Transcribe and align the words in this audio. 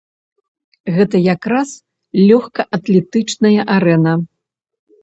Гэта 0.95 1.15
якраз 1.33 1.75
лёгкаатлетычная 2.27 3.61
арэна. 3.79 4.13